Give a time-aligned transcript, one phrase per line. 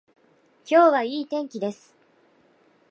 [0.67, 1.95] 今日はいい天気です